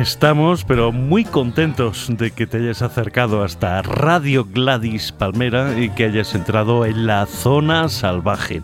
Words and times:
estamos, 0.00 0.64
pero 0.64 0.90
muy 0.90 1.24
contentos 1.24 2.08
de 2.08 2.30
que 2.30 2.46
te 2.46 2.56
hayas 2.56 2.80
acercado 2.80 3.44
hasta 3.44 3.82
Radio 3.82 4.46
Gladys 4.50 5.12
Palmera 5.12 5.78
y 5.78 5.90
que 5.90 6.06
hayas 6.06 6.34
entrado 6.34 6.86
en 6.86 7.06
la 7.06 7.26
zona 7.26 7.90
salvaje. 7.90 8.62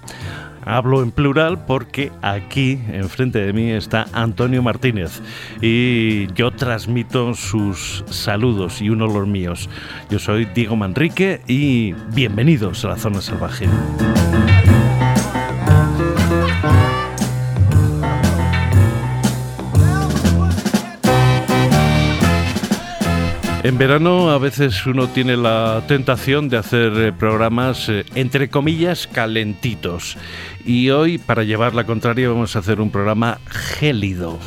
Hablo 0.64 1.02
en 1.02 1.10
plural 1.10 1.64
porque 1.66 2.12
aquí, 2.22 2.80
enfrente 2.92 3.40
de 3.40 3.52
mí, 3.52 3.70
está 3.70 4.06
Antonio 4.12 4.62
Martínez 4.62 5.20
y 5.60 6.32
yo 6.32 6.50
transmito 6.50 7.34
sus 7.34 8.04
saludos 8.08 8.80
y 8.80 8.88
uno 8.88 9.06
los 9.06 9.26
míos. 9.26 9.68
Yo 10.10 10.18
soy 10.18 10.46
Diego 10.46 10.76
Manrique 10.76 11.42
y 11.46 11.92
bienvenidos 12.14 12.84
a 12.84 12.88
la 12.88 12.96
zona 12.96 13.20
salvaje. 13.20 13.66
En 23.64 23.76
verano 23.76 24.30
a 24.30 24.38
veces 24.38 24.86
uno 24.86 25.08
tiene 25.08 25.36
la 25.36 25.82
tentación 25.88 26.48
de 26.48 26.58
hacer 26.58 26.92
eh, 26.96 27.12
programas 27.12 27.88
eh, 27.88 28.04
entre 28.14 28.48
comillas 28.48 29.08
calentitos 29.08 30.16
y 30.64 30.90
hoy 30.90 31.18
para 31.18 31.42
llevar 31.42 31.74
la 31.74 31.84
contraria 31.84 32.28
vamos 32.28 32.54
a 32.54 32.60
hacer 32.60 32.80
un 32.80 32.90
programa 32.90 33.40
gélido. 33.50 34.38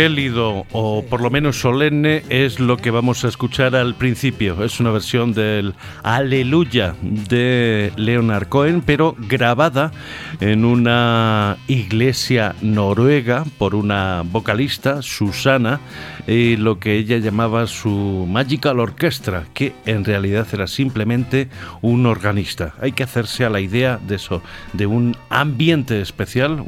Gélido 0.00 0.64
o 0.72 1.04
por 1.04 1.20
lo 1.20 1.28
menos 1.28 1.60
solemne 1.60 2.22
es 2.30 2.58
lo 2.58 2.78
que 2.78 2.90
vamos 2.90 3.22
a 3.22 3.28
escuchar 3.28 3.76
al 3.76 3.94
principio. 3.96 4.64
Es 4.64 4.80
una 4.80 4.90
versión 4.90 5.34
del 5.34 5.74
Aleluya 6.02 6.94
de 7.02 7.92
Leonard 7.96 8.48
Cohen, 8.48 8.80
pero 8.80 9.14
grabada 9.18 9.92
en 10.40 10.64
una 10.64 11.58
iglesia 11.66 12.54
noruega 12.62 13.44
por 13.58 13.74
una 13.74 14.22
vocalista, 14.24 15.02
Susana, 15.02 15.80
y 16.26 16.56
lo 16.56 16.78
que 16.78 16.96
ella 16.96 17.18
llamaba 17.18 17.66
su 17.66 18.26
Magical 18.28 18.80
Orchestra, 18.80 19.44
que 19.54 19.72
en 19.86 20.04
realidad 20.04 20.46
era 20.52 20.66
simplemente 20.66 21.48
un 21.82 22.06
organista. 22.06 22.74
Hay 22.80 22.92
que 22.92 23.02
hacerse 23.02 23.44
a 23.44 23.50
la 23.50 23.60
idea 23.60 23.98
de 23.98 24.16
eso, 24.16 24.42
de 24.72 24.86
un 24.86 25.16
ambiente 25.28 26.00
especial, 26.00 26.60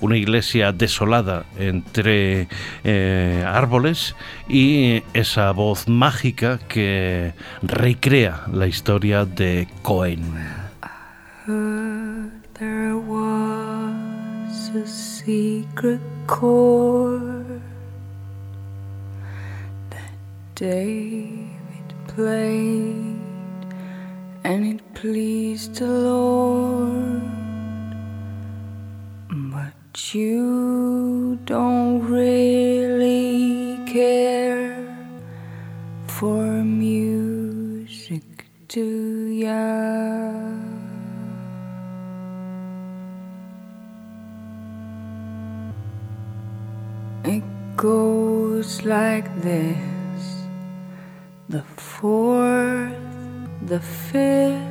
una 0.00 0.16
iglesia 0.16 0.72
desolada 0.72 1.44
entre 1.58 2.48
eh, 2.84 3.44
árboles 3.46 4.14
y 4.48 5.02
esa 5.14 5.52
voz 5.52 5.88
mágica 5.88 6.58
que 6.68 7.34
recrea 7.62 8.42
la 8.52 8.66
historia 8.66 9.24
de 9.24 9.68
Cohen. 9.82 10.22
David 20.60 21.48
played 22.06 23.16
and 24.44 24.66
it 24.74 24.92
pleased 24.92 25.76
the 25.76 25.86
Lord. 25.86 27.22
But 29.54 30.14
you 30.14 31.38
don't 31.46 32.00
really 32.06 33.78
care 33.86 34.84
for 36.06 36.44
music, 36.44 38.22
do 38.68 39.28
ya? 39.28 39.64
It 47.24 47.44
goes 47.78 48.84
like 48.84 49.24
this 49.40 49.99
the 51.50 51.62
fourth, 51.76 52.94
the 53.66 53.80
fifth, 53.80 54.62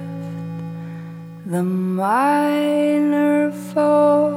the 1.46 1.62
minor 1.62 3.52
fall 3.52 4.32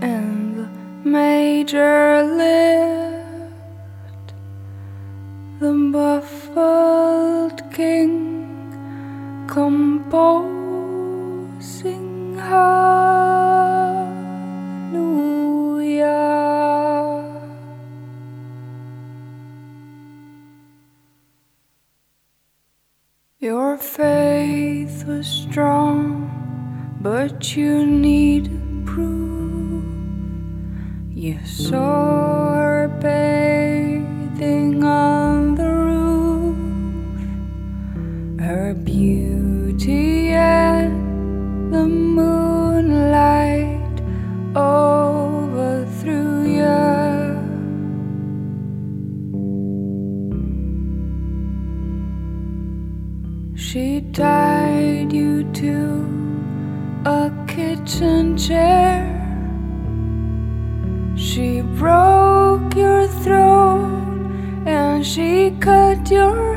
and 0.00 0.56
the 0.56 0.68
major 1.04 2.22
lift, 2.22 3.52
the 5.60 5.74
buffled 5.92 7.62
king 7.74 9.44
composing 9.46 10.48
hallelujah. 12.38 14.08
Your 23.40 23.78
faith 23.78 25.04
was 25.06 25.24
strong, 25.28 26.26
but 27.00 27.56
you 27.56 27.86
need 27.86 28.50
proof. 28.84 29.84
You 31.14 31.38
saw 31.46 32.54
her 32.54 32.88
bathing 33.00 34.82
on 34.82 35.54
the 35.54 35.70
roof, 35.70 36.56
her 38.40 38.74
beauty 38.74 39.37
chair 58.38 59.02
she 61.16 61.60
broke 61.60 62.76
your 62.76 63.08
throat 63.08 64.30
and 64.64 65.04
she 65.04 65.50
cut 65.58 66.08
your 66.08 66.47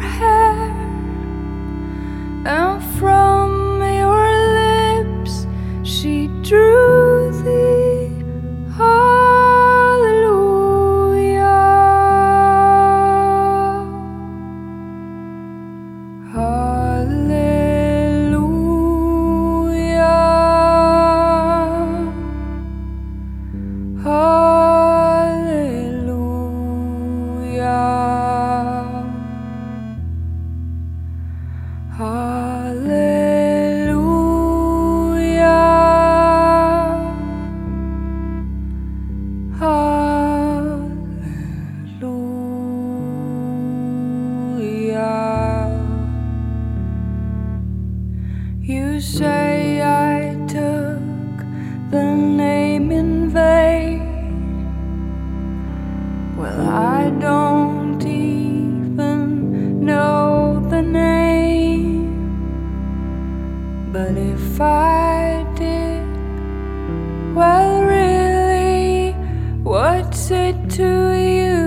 to 70.70 71.14
you. 71.14 71.62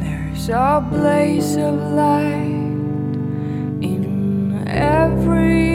There's 0.00 0.48
a 0.48 0.84
blaze 0.90 1.56
of 1.56 1.74
light 1.92 2.42
in 3.90 4.64
every 4.66 5.71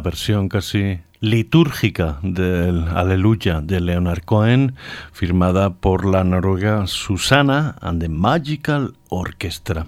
versión 0.00 0.48
casi 0.48 1.00
litúrgica 1.20 2.18
del 2.22 2.86
Aleluya 2.88 3.60
de 3.62 3.80
Leonard 3.80 4.24
Cohen, 4.24 4.74
firmada 5.12 5.74
por 5.74 6.04
la 6.04 6.22
noruega 6.22 6.86
Susana 6.86 7.76
and 7.80 8.00
the 8.02 8.08
Magical 8.08 8.94
Orchestra. 9.08 9.86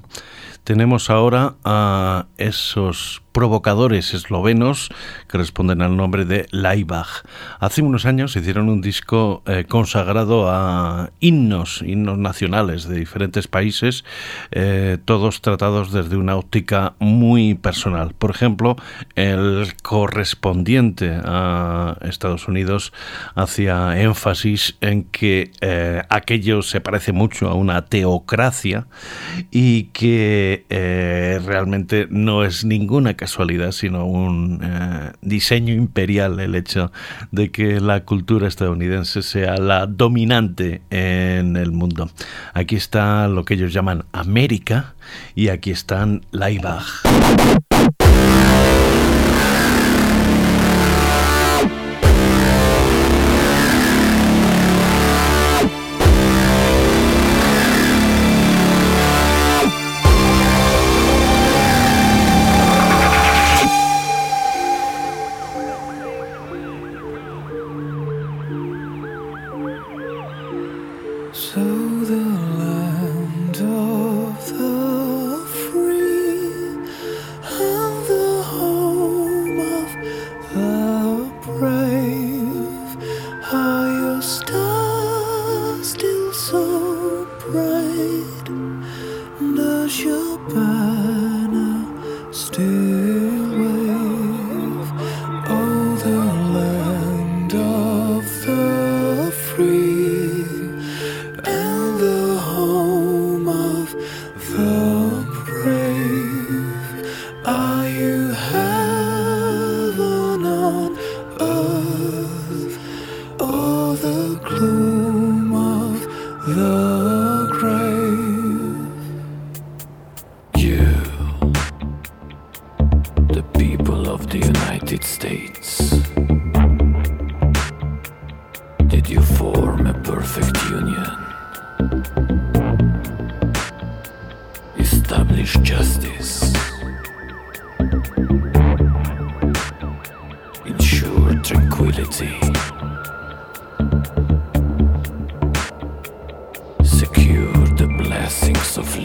Tenemos 0.65 1.11
ahora 1.11 1.55
a 1.65 2.27
esos 2.39 3.23
provocadores 3.37 4.15
eslovenos 4.15 4.89
que 5.29 5.37
responden 5.37 5.83
al 5.83 5.95
nombre 5.95 6.25
de 6.25 6.49
Laibach. 6.53 7.27
Hace 7.61 7.83
unos 7.83 8.07
años 8.07 8.35
hicieron 8.35 8.71
un 8.71 8.81
disco 8.81 9.43
eh, 9.45 9.67
consagrado 9.69 10.49
a 10.51 11.11
himnos, 11.21 11.83
himnos 11.87 12.17
nacionales 12.17 12.89
de 12.89 12.97
diferentes 12.99 13.47
países, 13.47 14.07
eh, 14.53 14.97
todos 15.05 15.43
tratados 15.43 15.93
desde 15.93 16.17
una 16.17 16.35
óptica 16.35 16.95
muy 16.99 17.55
personal. 17.55 18.15
Por 18.15 18.31
ejemplo, 18.31 18.77
el 19.17 19.75
correspondiente 19.83 21.21
a 21.23 21.99
Estados 22.09 22.49
Unidos 22.49 22.95
hacía 23.35 24.01
énfasis 24.01 24.79
en 24.81 25.05
que 25.05 25.51
eh, 25.61 26.03
aquello 26.09 26.63
se 26.63 26.81
parece 26.81 27.13
mucho 27.13 27.51
a 27.51 27.55
una 27.55 27.85
teocracia 27.85 28.87
y 29.51 29.91
que 29.93 30.65
realmente 31.45 32.07
no 32.09 32.43
es 32.43 32.65
ninguna 32.65 33.15
casualidad, 33.27 33.73
sino 33.73 34.07
un 34.07 34.61
eh, 34.63 35.11
diseño 35.21 35.75
imperial 35.75 36.39
el 36.39 36.55
hecho 36.55 36.93
de 37.33 37.51
que 37.51 37.81
la 37.81 38.05
cultura 38.05 38.47
estadounidense 38.47 39.21
sea 39.23 39.57
la 39.57 39.87
dominante 39.87 40.81
en 40.91 41.57
el 41.57 41.73
mundo. 41.73 42.09
Aquí 42.55 42.77
está 42.77 43.27
lo 43.27 43.45
que 43.45 43.55
ellos 43.55 43.73
llaman 43.73 44.05
América 44.13 44.95
y 45.35 45.49
aquí 45.49 45.73
están 45.73 46.25
Laibach. 46.31 47.03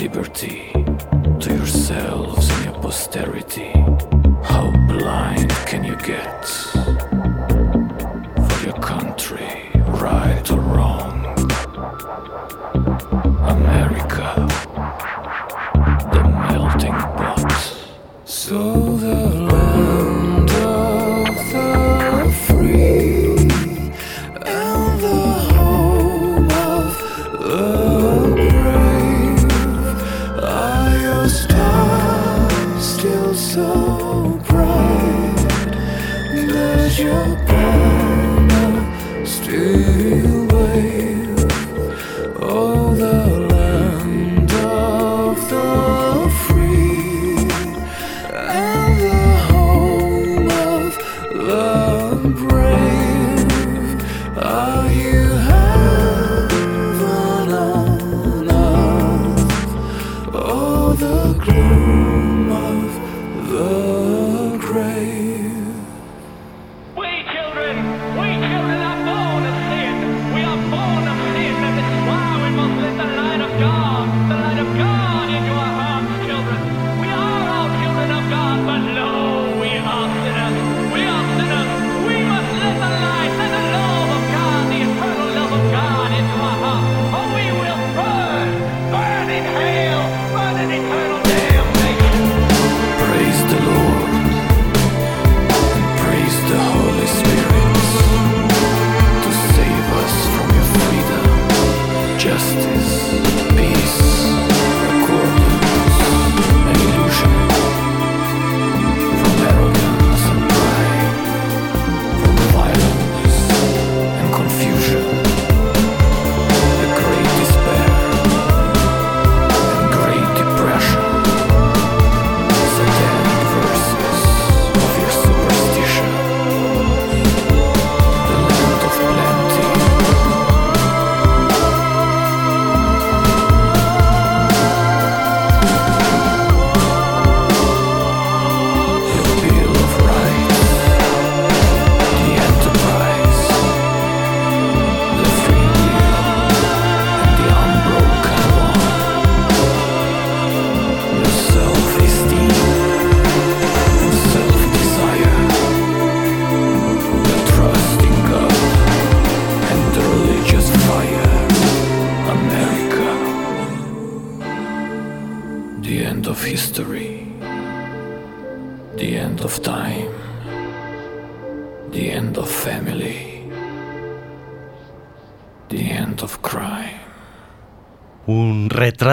liberty 0.02 0.72
to 1.40 1.54
yourselves 1.54 2.50
and 2.50 2.66
your 2.66 2.74
posterity. 2.82 3.72
How 4.42 4.72
blind 4.88 5.52
can 5.68 5.84
you 5.84 5.96
get? 5.98 6.44
For 8.50 8.66
your 8.66 8.80
country, 8.82 9.70
right 9.76 10.50
or 10.50 10.60
wrong. 10.60 11.11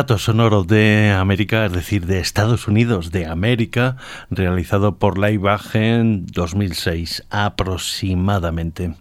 Retrato 0.09 0.25
sonoro 0.25 0.65
de 0.65 1.11
América, 1.11 1.67
es 1.67 1.73
decir, 1.73 2.07
de 2.07 2.19
Estados 2.19 2.67
Unidos, 2.67 3.11
de 3.11 3.27
América, 3.27 3.99
realizado 4.31 4.97
por 4.97 5.19
Live 5.19 5.51
en 5.75 6.25
2006 6.25 7.27
aproximadamente. 7.29 8.95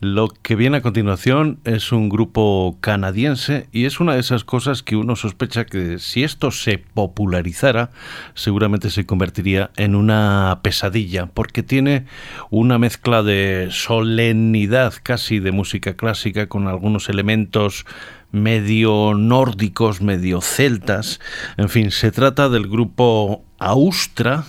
Lo 0.00 0.28
que 0.28 0.54
viene 0.54 0.78
a 0.78 0.80
continuación 0.80 1.58
es 1.64 1.92
un 1.92 2.08
grupo 2.08 2.78
canadiense 2.80 3.66
y 3.72 3.84
es 3.84 3.98
una 3.98 4.14
de 4.14 4.20
esas 4.20 4.44
cosas 4.44 4.82
que 4.82 4.96
uno 4.96 5.16
sospecha 5.16 5.66
que 5.66 5.98
si 5.98 6.22
esto 6.22 6.52
se 6.52 6.78
popularizara, 6.78 7.90
seguramente 8.34 8.90
se 8.90 9.04
convertiría 9.04 9.70
en 9.76 9.96
una 9.96 10.60
pesadilla, 10.62 11.26
porque 11.26 11.64
tiene 11.64 12.06
una 12.48 12.78
mezcla 12.78 13.22
de 13.24 13.68
solemnidad 13.70 14.94
casi 15.02 15.40
de 15.40 15.50
música 15.50 15.94
clásica 15.94 16.46
con 16.46 16.68
algunos 16.68 17.08
elementos 17.08 17.84
medio 18.32 19.14
nórdicos, 19.14 20.00
medio 20.00 20.40
celtas. 20.40 21.20
En 21.56 21.68
fin, 21.68 21.90
se 21.90 22.10
trata 22.10 22.48
del 22.48 22.68
grupo 22.68 23.42
Austra, 23.58 24.44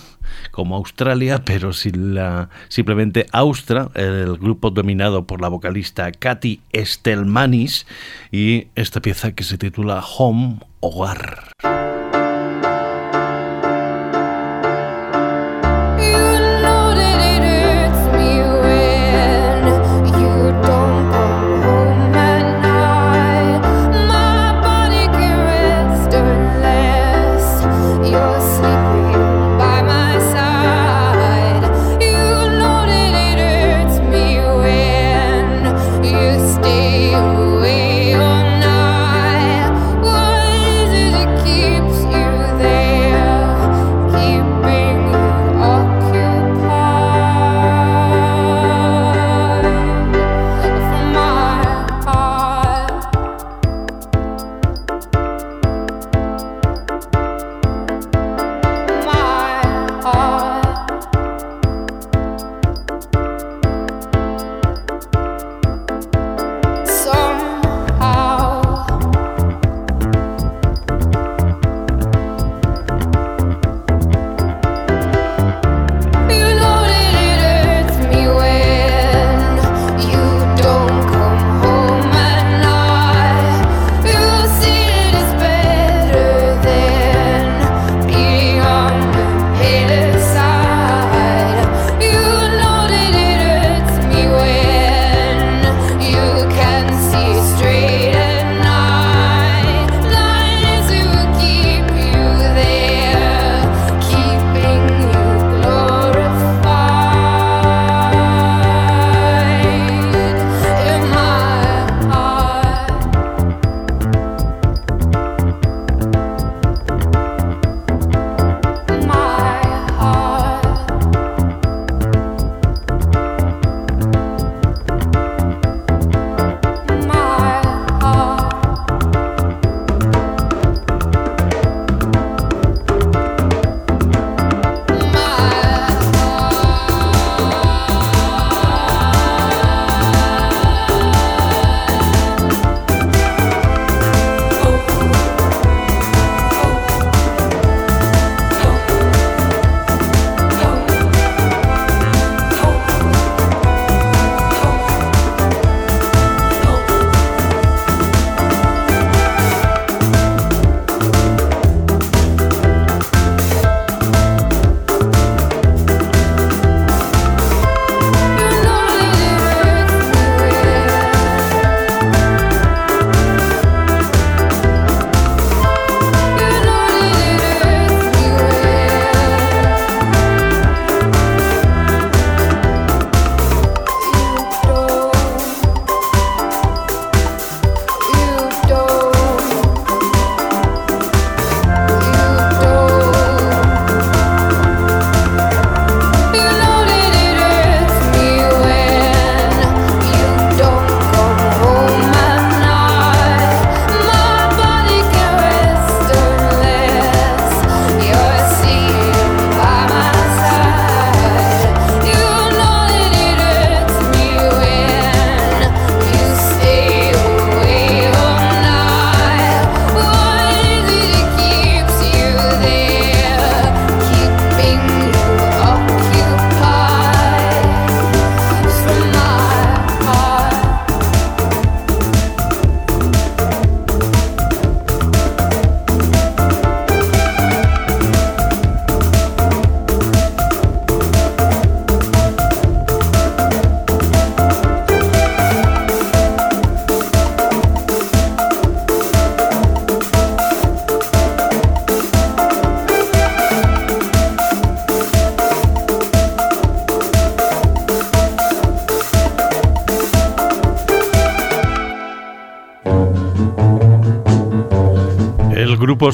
como 0.50 0.76
Australia, 0.76 1.42
pero 1.44 1.72
sin 1.72 2.14
la, 2.14 2.50
simplemente 2.68 3.26
Austra, 3.32 3.88
el 3.94 4.36
grupo 4.38 4.70
dominado 4.70 5.26
por 5.26 5.40
la 5.40 5.48
vocalista 5.48 6.12
Katy 6.12 6.60
Stelmanis, 6.74 7.86
y 8.30 8.68
esta 8.74 9.00
pieza 9.00 9.32
que 9.32 9.44
se 9.44 9.58
titula 9.58 10.04
Home, 10.18 10.60
Hogar. 10.80 11.52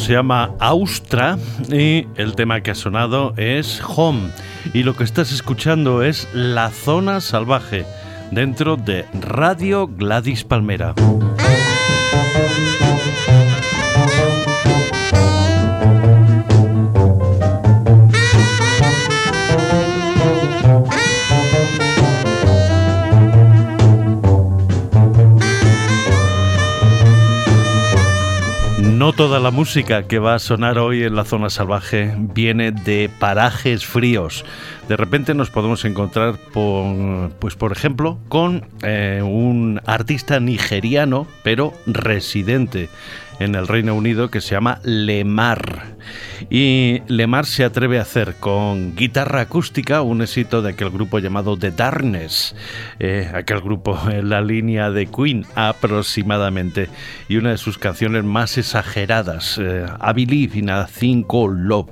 Se 0.07 0.13
llama 0.13 0.55
Austra 0.61 1.37
y 1.69 2.07
el 2.15 2.37
tema 2.37 2.61
que 2.61 2.71
ha 2.71 2.77
sonado 2.77 3.35
es 3.37 3.83
Home. 3.85 4.31
Y 4.73 4.85
lo 4.85 4.95
que 4.95 5.03
estás 5.03 5.33
escuchando 5.33 6.05
es 6.05 6.29
La 6.33 6.71
Zona 6.71 7.21
Salvaje 7.21 7.85
dentro 8.31 8.77
de 8.77 9.05
Radio 9.21 9.89
Gladys 9.89 10.45
Palmera. 10.45 10.95
Toda 29.17 29.41
la 29.41 29.51
música 29.51 30.03
que 30.03 30.19
va 30.19 30.35
a 30.35 30.39
sonar 30.39 30.79
hoy 30.79 31.03
en 31.03 31.17
la 31.17 31.25
zona 31.25 31.49
salvaje 31.49 32.15
viene 32.19 32.71
de 32.71 33.11
parajes 33.19 33.87
fríos. 33.87 34.45
De 34.89 34.97
repente 34.97 35.33
nos 35.33 35.49
podemos 35.49 35.87
encontrar, 35.87 36.37
pues 37.39 37.55
por 37.57 37.73
ejemplo, 37.73 38.19
con 38.29 38.67
eh, 38.83 39.23
un 39.25 39.81
artista 39.87 40.39
nigeriano, 40.39 41.27
pero 41.43 41.73
residente 41.87 42.91
en 43.39 43.55
el 43.55 43.69
Reino 43.69 43.95
Unido 43.95 44.31
que 44.31 44.41
se 44.41 44.55
llama 44.55 44.81
Lemar. 44.83 45.97
Y 46.51 47.03
Lemar 47.09 47.47
se 47.47 47.65
atreve 47.65 47.99
a 47.99 48.03
hacer 48.03 48.35
con 48.39 48.95
guitarra 48.95 49.43
acústica 49.43 50.03
un 50.03 50.23
éxito 50.23 50.63
de 50.63 50.71
aquel 50.71 50.91
grupo 50.91 51.19
llamado 51.19 51.57
The 51.57 51.71
Darkness, 51.71 52.55
eh, 52.99 53.31
aquel 53.35 53.61
grupo 53.61 53.99
en 54.11 54.29
la 54.29 54.41
línea 54.41 54.91
de 54.91 55.07
Queen 55.07 55.47
aproximadamente, 55.55 56.89
y 57.29 57.37
una 57.37 57.51
de 57.51 57.59
sus 57.59 57.79
canciones 57.79 58.25
más 58.25 58.59
exageradas, 58.59 59.59
eh, 59.59 59.87
I 60.01 60.13
Believe 60.13 60.59
in 60.59 60.71
a 60.71 60.87
Thing 60.87 61.23
Called 61.23 61.59
Love. 61.59 61.91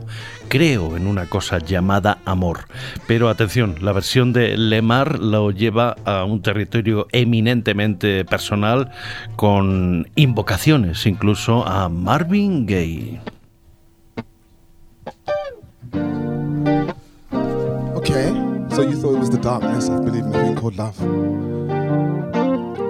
Creo 0.54 0.96
en 0.96 1.08
una 1.08 1.26
cosa 1.26 1.58
llamada 1.58 2.18
amor. 2.24 2.66
Pero 3.08 3.28
atención, 3.28 3.74
la 3.80 3.90
versión 3.90 4.32
de 4.32 4.56
Lemar 4.56 5.18
lo 5.18 5.50
lleva 5.50 5.96
a 6.04 6.22
un 6.22 6.42
territorio 6.42 7.08
eminentemente 7.10 8.24
personal 8.24 8.92
con 9.34 10.06
invocaciones 10.14 11.06
incluso 11.06 11.66
a 11.66 11.88
Marvin 11.88 12.66
Gaye. 12.66 13.20
Okay, 17.96 18.32
so 18.70 18.82
you 18.82 18.94
thought 18.94 19.16
it 19.16 19.18
was 19.18 19.30
the 19.30 19.40
darkness 19.42 19.88
of 19.88 20.04
believing 20.04 20.32
in 20.32 20.38
a 20.38 20.44
thing 20.44 20.54
called 20.54 20.76
love. 20.76 20.96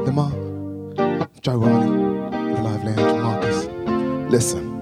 Lamar, 0.05 0.33
Joe 1.41 1.57
Riley, 1.57 1.89
live 2.63 2.85
lounge, 2.85 3.23
Marcus. 3.23 3.69
Listen. 4.31 4.74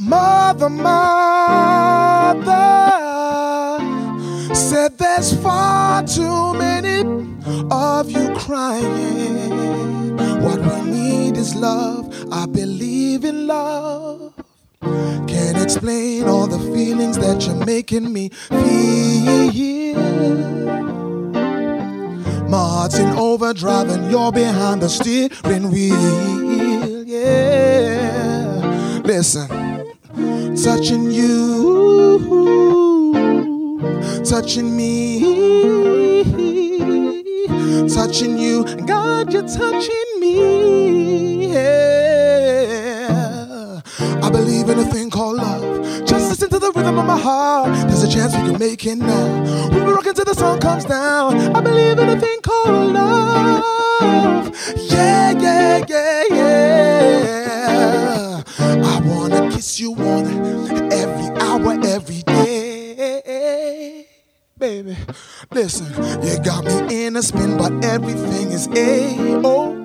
Mother, 0.00 0.70
mother 0.70 1.10
said 4.54 4.96
there's 4.96 5.34
far 5.42 6.02
too 6.04 6.54
many 6.54 7.00
of 7.70 8.10
you 8.10 8.34
crying. 8.34 10.16
What 10.42 10.58
we 10.58 10.90
need 10.90 11.36
is 11.36 11.54
love. 11.54 12.08
I 12.32 12.46
believe 12.46 13.26
in 13.26 13.46
love. 13.46 14.32
Can't 14.80 15.62
explain 15.62 16.26
all 16.26 16.46
the 16.46 16.58
feelings 16.74 17.18
that 17.18 17.46
you're 17.46 17.66
making 17.66 18.10
me 18.10 18.30
feel. 18.30 19.98
My 22.48 22.56
heart's 22.56 22.98
in 22.98 23.10
overdrive 23.18 23.90
and 23.90 24.10
you're 24.10 24.32
behind 24.32 24.80
the 24.80 24.88
steering 24.88 25.70
wheel. 25.70 27.04
Yeah. 27.04 29.02
Listen, 29.04 29.69
touching 30.62 31.10
you, 31.10 31.30
touching 34.24 34.76
me, 34.76 35.20
touching 37.88 38.38
you. 38.38 38.64
God, 38.86 39.32
you're 39.32 39.46
touching 39.46 40.20
me. 40.20 41.52
Yeah. 41.52 42.20
I 44.22 44.30
believe 44.30 44.68
in 44.68 44.78
a 44.78 44.84
thing 44.84 45.10
called 45.10 45.36
love. 45.36 46.06
Just 46.06 46.28
listen 46.30 46.50
to 46.50 46.58
the 46.58 46.72
rhythm 46.72 46.98
of 46.98 47.06
my 47.06 47.18
heart. 47.18 47.72
There's 47.88 48.02
a 48.02 48.08
chance 48.08 48.34
we 48.36 48.42
can 48.50 48.58
make 48.58 48.84
it 48.86 48.96
now. 48.96 49.70
We'll 49.70 49.84
be 49.84 49.92
rocking 49.92 50.14
till 50.14 50.24
the 50.24 50.34
sun 50.34 50.60
comes 50.60 50.84
down. 50.84 51.36
I 51.56 51.60
believe 51.60 51.98
in 51.98 52.08
a 52.08 52.20
thing 52.20 52.40
called 52.42 52.92
love. 52.92 54.54
Yeah, 54.76 55.32
yeah, 55.32 55.84
yeah, 55.88 56.24
yeah. 56.28 56.29
basement, 67.32 67.58
but 67.58 67.84
everything 67.84 68.50
is 68.50 68.68
A-OK. 68.68 69.79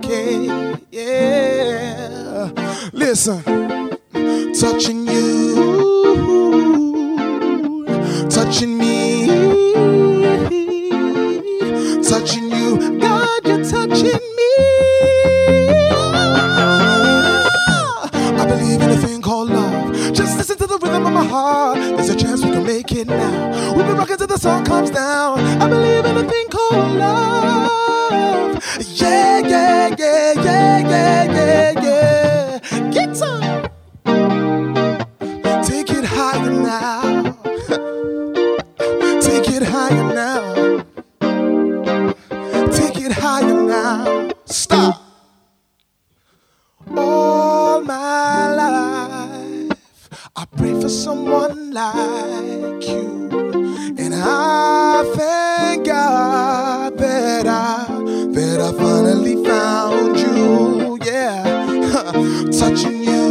Touching 62.66 63.04
you, 63.04 63.22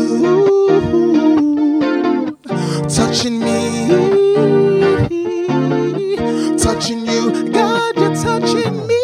touching 2.89 3.41
me, 3.41 3.59
touching 6.57 7.05
you. 7.05 7.51
God, 7.51 7.97
you're 7.97 8.15
touching 8.15 8.87
me. 8.87 9.03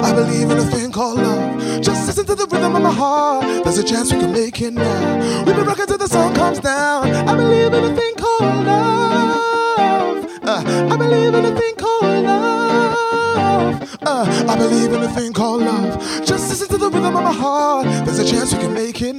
I 0.00 0.12
believe 0.14 0.50
in 0.50 0.56
a 0.56 0.64
thing 0.70 0.90
called 0.90 1.18
love. 1.18 1.82
Just 1.82 2.06
listen 2.06 2.24
to 2.24 2.34
the 2.34 2.46
rhythm 2.46 2.76
of 2.76 2.82
my 2.82 2.92
heart. 2.92 3.44
There's 3.64 3.78
a 3.78 3.84
chance 3.84 4.10
we 4.10 4.18
can 4.18 4.32
make 4.32 4.58
it 4.62 4.72
now. 4.72 4.87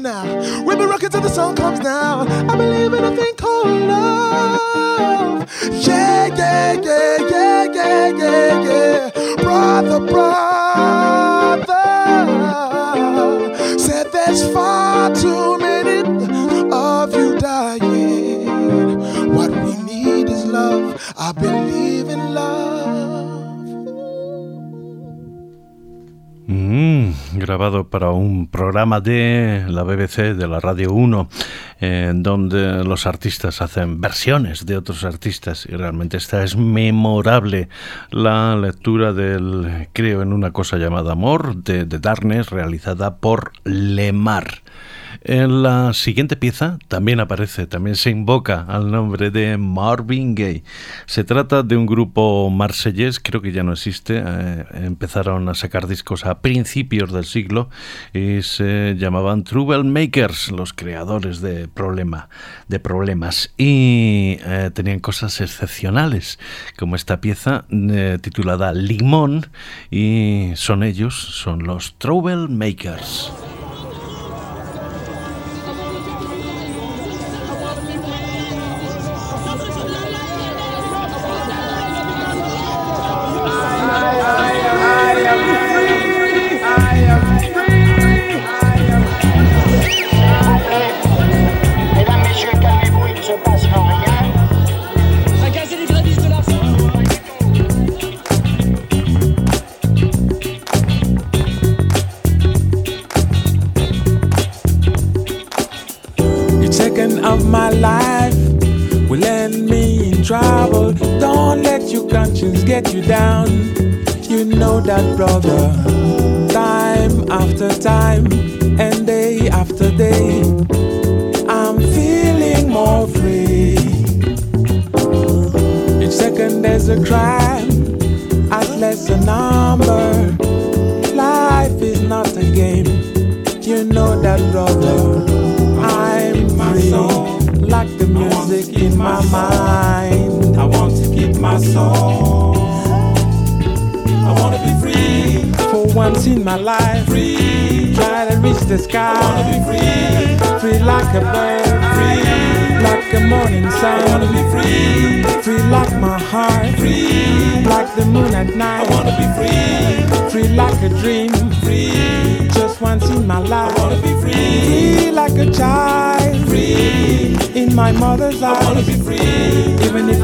Now. 0.10 0.24
We've 0.66 0.78
been 0.78 0.90
rocking 0.90 1.10
till 1.10 1.22
the 1.22 1.30
sun 1.30 1.56
comes 1.56 1.80
down. 1.80 2.28
I 2.52 2.56
believe 2.58 2.94
in 2.94 3.04
a 3.04 3.16
thing 3.16 3.34
called 3.38 3.68
love. 3.92 5.50
Yeah, 5.88 6.28
yeah, 6.42 6.74
yeah, 6.88 7.18
yeah, 7.34 7.64
yeah, 7.78 8.08
yeah, 8.22 8.64
yeah. 8.68 9.36
Brother, 9.44 10.00
brother. 10.12 10.49
Para 28.00 28.12
un 28.12 28.48
programa 28.48 29.02
de 29.02 29.66
la 29.68 29.84
BBC, 29.84 30.34
de 30.34 30.48
la 30.48 30.62
Radio 30.62 30.94
1, 30.94 31.28
en 31.82 32.24
donde 32.24 32.86
los 32.86 33.06
artistas 33.06 33.62
hacen 33.62 34.00
versiones 34.00 34.66
de 34.66 34.78
otros 34.78 35.04
artistas 35.04 35.68
y 35.70 35.76
realmente 35.76 36.16
esta 36.16 36.42
es 36.46 36.56
memorable 36.56 37.68
la 38.10 38.56
lectura 38.56 39.12
del 39.12 39.90
Creo 39.92 40.22
en 40.22 40.32
una 40.32 40.52
cosa 40.54 40.78
llamada 40.78 41.12
Amor 41.12 41.58
de, 41.58 41.84
de 41.84 42.00
Darkness 42.00 42.52
realizada 42.52 43.18
por 43.18 43.52
Lemar. 43.66 44.62
En 45.22 45.64
la 45.64 45.94
siguiente 45.94 46.38
pieza 46.38 46.80
también 46.88 47.20
aparece, 47.20 47.68
también 47.68 47.98
se 47.98 48.10
invoca 48.10 48.66
al 48.70 48.90
nombre 48.90 49.32
de 49.32 49.58
Marvin 49.58 50.34
Gaye. 50.34 50.64
Se 51.08 51.26
trata 51.26 51.62
de 51.62 51.76
un 51.76 51.86
grupo 51.86 52.50
marsellés, 52.50 53.20
creo 53.20 53.42
que 53.42 53.52
ya 53.52 53.64
no 53.64 53.74
existe, 53.74 54.24
eh, 54.26 54.66
empezaron 54.74 55.50
a 55.50 55.56
sacar 55.56 55.88
discos 55.88 56.26
a 56.26 56.40
principios 56.40 57.12
del 57.12 57.26
siglo 57.26 57.70
y 58.14 58.44
se 58.44 58.96
llamaban 58.98 59.44
Troublemakers, 59.44 60.52
los 60.52 60.72
creadores 60.72 61.42
de, 61.42 61.68
problema, 61.68 62.30
de 62.70 62.80
problemas. 62.80 63.54
Y 63.58 64.38
eh, 64.46 64.72
tenían 64.74 65.00
cosas 65.00 65.42
excepcionales, 65.42 66.40
como 66.78 66.96
esta 66.96 67.20
pieza 67.20 67.66
eh, 67.70 68.20
titulada 68.22 68.74
Limón, 68.74 69.48
y 69.92 70.52
son 70.56 70.84
ellos, 70.84 71.16
son 71.16 71.64
los 71.64 71.96
Troublemakers. 71.98 73.49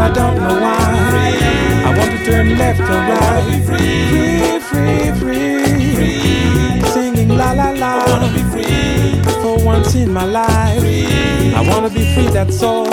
I 0.06 0.10
don't 0.12 0.38
know 0.38 0.60
why. 0.62 0.78
Free, 1.10 1.84
I 1.84 1.98
want 1.98 2.12
to 2.12 2.26
turn 2.26 2.58
left 2.60 2.80
or 2.80 3.02
right. 3.10 3.64
Free, 3.66 4.60
free, 4.70 5.12
free, 5.20 5.90
free, 5.96 6.82
Singing 6.94 7.30
la 7.30 7.54
la 7.54 7.72
la. 7.72 8.04
I 8.04 8.12
wanna 8.12 8.32
be 8.32 8.44
free 8.54 9.34
for 9.42 9.66
once 9.66 9.96
in 9.96 10.14
my 10.14 10.26
life. 10.26 10.80
Free. 10.80 11.56
I 11.56 11.62
wanna 11.68 11.90
be 11.90 12.06
free. 12.14 12.28
That's 12.28 12.62
all. 12.62 12.86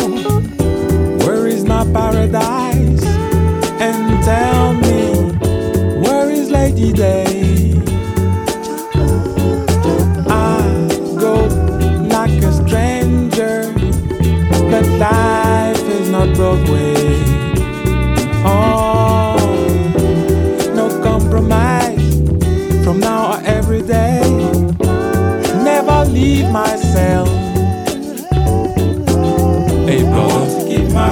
Where 1.26 1.46
is 1.46 1.64
my 1.66 1.84
paradise? 1.92 3.04
And 3.86 4.24
tell 4.24 4.72
me, 4.72 5.32
where 6.00 6.30
is 6.30 6.50
Lady 6.50 6.94
Day? 6.94 7.74
I 10.28 10.88
go 11.20 11.34
like 12.08 12.42
a 12.42 12.52
stranger, 12.64 13.70
but 14.70 14.86
life 14.96 15.82
is 15.88 16.08
not 16.08 16.34
Broadway. 16.34 16.91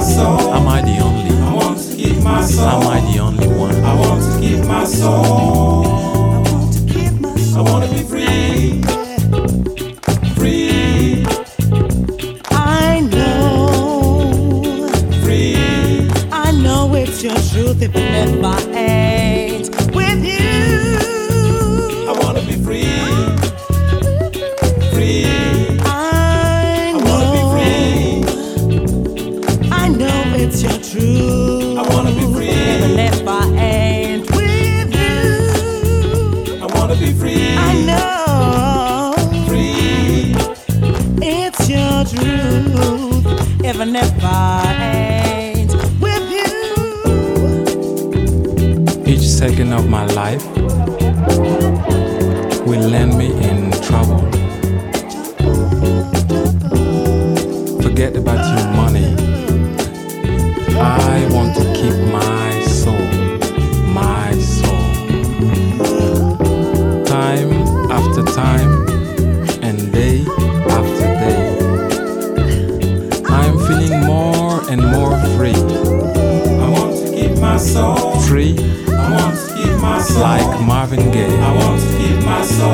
Soul. 0.01 0.53
Am 0.53 0.67
I 0.67 0.81
the 0.81 0.99
only? 0.99 1.31
I 1.31 1.53
want 1.53 1.79
to 1.79 1.95
keep 1.95 2.17
my 2.23 2.41
soul. 2.41 2.67
Am 2.67 2.87
I 2.87 3.11
the 3.11 3.19
only 3.19 3.47
one? 3.47 3.75
I 3.83 3.95
want 3.99 4.21
to 4.23 4.39
keep 4.41 4.65
my 4.65 4.83
soul. 4.83 6.00
Of 49.73 49.89
my 49.89 50.05
life 50.07 50.45
will 52.65 52.89
land 52.89 53.17
me 53.17 53.27
in 53.49 53.71
trouble. 53.81 54.19
Forget 57.81 58.15
about 58.15 58.41
your 58.53 58.67
money. 58.75 59.15
I 60.79 61.27
want 61.31 61.55
to 61.57 61.63
keep 61.73 61.95
my 62.11 62.61
soul, 62.61 63.07
my 63.93 64.31
soul. 64.39 64.85
Time 67.05 67.51
after 67.91 68.23
time 68.23 68.71
and 69.61 69.91
day 69.91 70.25
after 70.77 71.07
day. 71.23 71.47
I'm 73.25 73.57
feeling 73.67 74.05
more 74.05 74.61
and 74.69 74.81
more 74.81 75.17
free. 75.37 75.61
I 76.59 76.69
want 76.69 76.97
to 76.97 77.11
keep 77.13 77.37
my 77.39 77.57
soul 77.57 78.19
free 78.21 78.60
like 80.17 80.61
Marvin 80.61 81.11
Gaye. 81.11 81.37
I 81.39 81.53
want 81.55 81.81
to 81.81 81.87
keep 81.97 82.25
my 82.25 82.41
soul. 82.43 82.69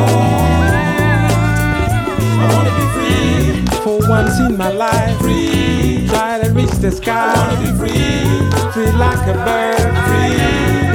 I 2.40 2.46
want 2.54 2.68
to 2.68 2.74
be 2.80 2.86
free 2.96 3.80
for 3.84 3.98
once 4.10 4.40
in 4.40 4.58
my 4.58 4.72
life. 4.72 5.20
Free, 5.20 6.08
try 6.08 6.40
to 6.42 6.50
reach 6.52 6.72
the 6.86 6.92
sky. 6.92 7.34
I 7.34 7.38
want 7.38 7.52
to 7.54 7.58
be 7.66 7.72
free, 7.78 8.72
free 8.74 8.92
like 8.98 9.28
a 9.28 9.36
bird. 9.48 9.92
Free, 10.08 10.38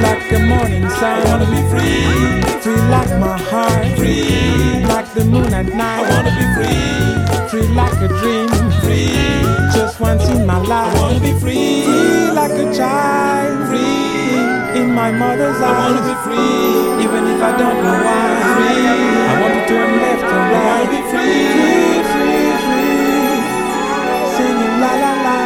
like 0.01 0.31
a 0.31 0.39
morning 0.45 0.89
sun. 0.89 1.21
I 1.21 1.25
want 1.29 1.43
to 1.43 1.49
be 1.49 1.61
free, 1.71 2.61
free 2.61 2.81
like 2.89 3.11
my 3.19 3.37
heart. 3.51 3.97
Free, 3.97 4.85
like 4.85 5.13
the 5.13 5.25
moon 5.25 5.53
at 5.53 5.67
night. 5.67 6.03
I 6.03 6.09
want 6.13 6.27
to 6.27 6.33
be 6.39 6.45
free, 6.55 6.87
free 7.49 7.67
like 7.75 7.99
a 8.01 8.07
dream. 8.19 8.49
Free, 8.81 9.13
just 9.73 9.99
once 9.99 10.27
in 10.29 10.45
my 10.45 10.57
life. 10.57 10.95
I 10.95 10.99
want 10.99 11.15
to 11.17 11.21
be 11.21 11.33
free, 11.39 11.83
free 11.85 12.31
like 12.31 12.51
a 12.51 12.73
child. 12.75 13.69
Free 13.69 14.12
my 14.93 15.11
mother's 15.11 15.57
eyes. 15.57 15.63
I 15.63 15.81
wanna 15.81 16.01
be 16.05 16.15
free, 16.25 17.03
even 17.03 17.23
if 17.33 17.41
I 17.41 17.51
don't 17.57 17.79
know 17.83 17.97
why. 18.05 18.25
Free. 18.57 18.85
I 19.31 19.33
want 19.41 19.53
to 19.57 19.61
turn 19.67 19.91
left 20.03 20.23
and 20.23 20.45
right. 20.53 20.61
I 20.61 20.69
wanna 20.69 20.93
be 20.93 21.01
free, 21.11 21.49
free, 21.53 21.97
free, 22.13 22.49
free. 22.65 23.37
Singing 24.35 24.75
la 24.83 24.91
la 25.03 25.13
la. 25.25 25.37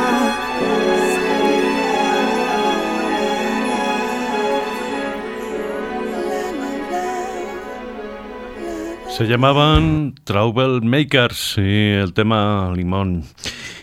Se 9.09 9.23
llamaban 9.25 10.13
Trouble 10.25 10.81
Makers 10.81 11.55
y 11.57 11.93
el 11.93 12.13
tema 12.13 12.71
Limón. 12.75 13.23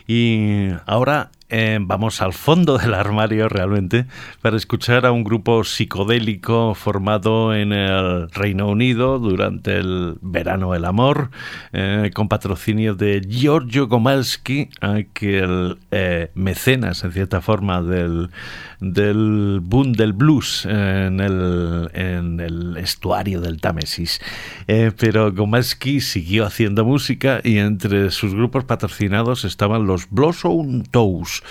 Y 0.07 0.69
ahora 0.87 1.31
eh, 1.57 1.79
vamos 1.81 2.21
al 2.21 2.33
fondo 2.33 2.79
del 2.79 2.95
armario 2.95 3.49
realmente 3.49 4.07
para 4.43 4.57
escuchar 4.57 5.07
a 5.07 5.13
un 5.13 5.23
grupo 5.23 5.63
psicodélico 5.63 6.75
formado 6.75 7.55
en 7.55 7.73
el 7.73 8.29
Reino 8.33 8.69
Unido 8.69 9.21
durante 9.21 9.79
el 9.79 10.17
verano 10.21 10.73
del 10.73 10.85
amor, 10.85 11.31
eh, 11.73 12.11
con 12.13 12.29
patrocinio 12.29 12.97
de 12.97 13.21
Giorgio 13.21 13.87
Gomalski, 13.87 14.69
eh, 15.21 16.31
mecenas 16.35 17.05
en 17.05 17.13
cierta 17.13 17.41
forma 17.41 17.83
del, 17.83 18.31
del 18.81 19.61
boom 19.63 19.93
del 19.93 20.13
blues 20.13 20.67
en 20.67 21.21
el, 21.21 21.89
en 21.95 22.41
el 22.41 22.77
estuario 22.79 23.41
del 23.41 23.61
Támesis. 23.61 24.21
pero 24.67 25.31
Gomalski 25.33 26.01
siguió 26.01 26.47
haciendo 26.47 26.85
música 26.85 27.41
y 27.45 27.59
entre 27.59 28.11
sus 28.11 28.35
grupos 28.35 28.65
patrocinados 28.65 29.45
estaban 29.45 29.87
los 29.87 30.11
Blossom 30.11 30.83
Toes, 30.83 31.44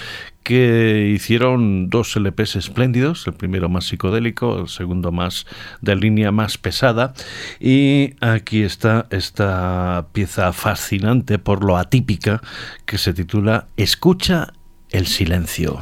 que 0.44 1.12
hicieron 1.16 1.90
dos 1.90 2.16
LPs 2.16 2.58
espléndidos, 2.58 3.26
el 3.28 3.34
primero 3.34 3.70
más 3.70 3.86
psicodélico, 3.86 4.60
el 4.60 4.68
segundo 4.68 5.12
más 5.12 5.46
de 5.82 5.96
línea 5.96 6.32
más 6.32 6.58
pesada. 6.58 7.14
Y 7.60 8.16
aquí 8.20 8.62
está 8.62 9.08
esta 9.10 10.08
pieza 10.12 10.52
fascinante 10.54 11.40
por 11.40 11.64
lo 11.64 11.78
atípica 11.78 12.42
que 12.86 12.98
se 12.98 13.14
titula 13.14 13.68
Escucha 13.78 14.54
el 14.92 15.08
silencio. 15.08 15.80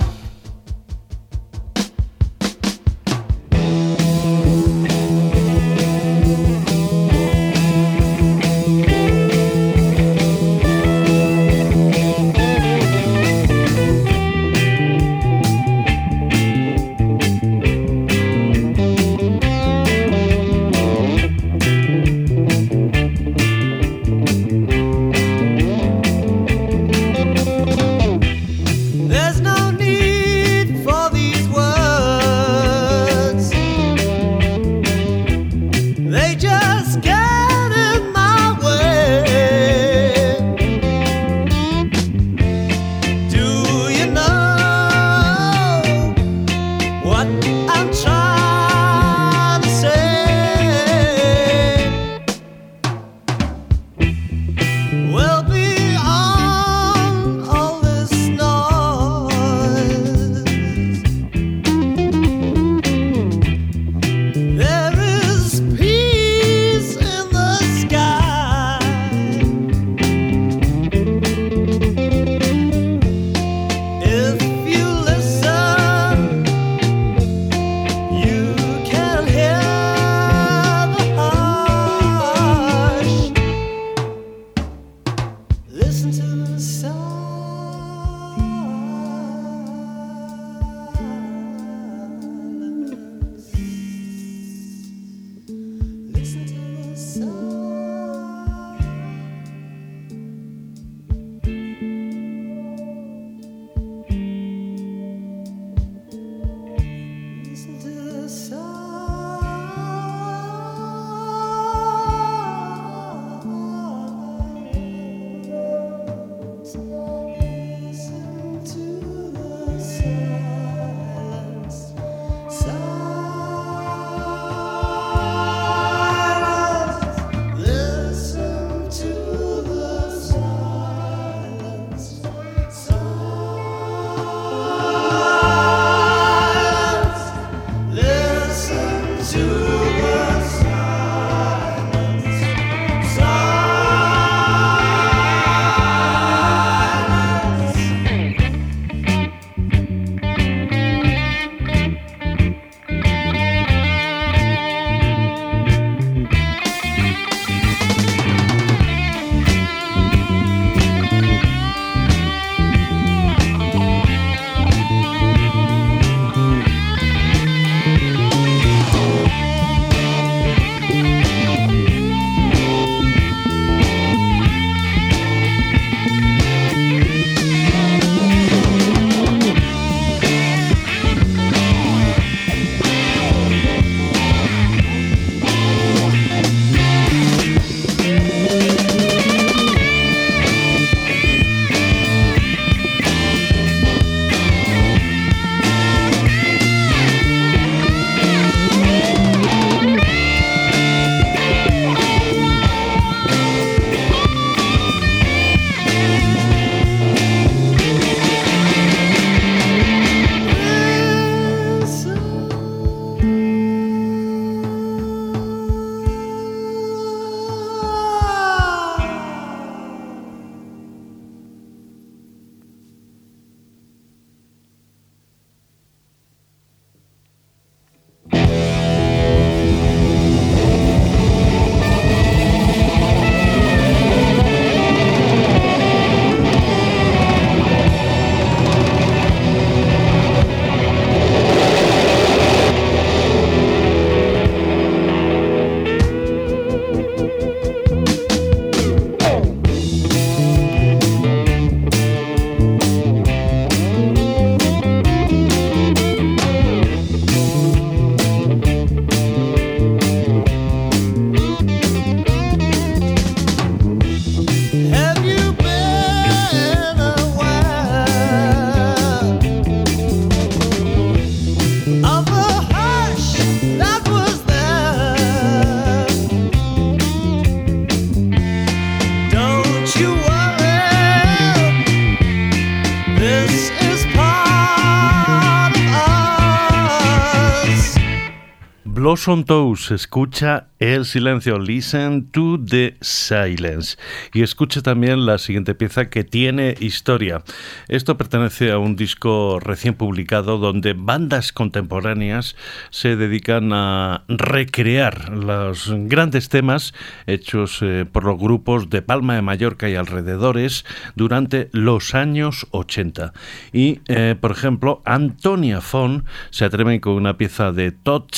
Blossom 289.02 289.46
Toes, 289.46 289.90
escucha 289.90 290.68
el 290.78 291.06
silencio, 291.06 291.58
listen 291.58 292.30
to 292.30 292.60
the 292.64 292.98
silence. 293.02 293.98
Y 294.32 294.44
escucha 294.44 294.84
también 294.84 295.26
la 295.26 295.40
siguiente 295.40 295.74
pieza 295.74 296.10
que 296.10 296.24
tiene 296.24 296.76
historia. 296.80 297.44
Esto 297.88 298.16
pertenece 298.16 298.72
a 298.72 298.78
un 298.78 298.96
disco 298.96 299.60
recién 299.60 299.96
publicado 299.96 300.60
donde 300.60 300.94
bandas 300.94 301.52
contemporáneas 301.52 302.56
se 302.92 303.16
dedican 303.16 303.74
a 303.74 304.24
recrear 304.28 305.30
los 305.30 305.92
grandes 305.92 306.50
temas 306.50 306.94
hechos 307.26 307.80
eh, 307.82 308.06
por 308.12 308.24
los 308.24 308.40
grupos 308.40 308.92
de 308.92 309.02
Palma 309.02 309.34
de 309.34 309.42
Mallorca 309.42 309.90
y 309.90 309.96
alrededores 309.96 310.86
durante 311.16 311.70
los 311.74 312.14
años 312.14 312.68
80. 312.70 313.34
Y, 313.74 314.02
eh, 314.08 314.36
por 314.40 314.52
ejemplo, 314.52 315.02
Antonia 315.06 315.82
Fon 315.82 316.26
se 316.52 316.66
atreve 316.66 317.02
con 317.02 317.14
una 317.14 317.38
pieza 317.38 317.72
de 317.72 317.92
Todd 317.92 318.30